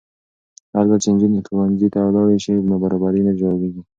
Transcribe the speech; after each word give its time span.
هرځل 0.75 0.99
چې 1.03 1.09
نجونې 1.13 1.39
ښوونځي 1.47 1.87
ته 1.93 1.99
ولاړې 2.03 2.37
شي، 2.43 2.53
نابرابري 2.69 3.21
نه 3.27 3.31
ژورېږي. 3.39 3.81